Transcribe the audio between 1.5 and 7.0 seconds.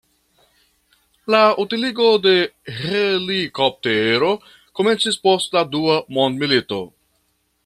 utiligo de helikoptero komencis post la dua mondmilito.